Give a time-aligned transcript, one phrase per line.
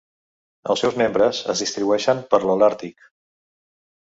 [0.73, 3.07] Els seus membres es distribueixen per l'Holàrtic.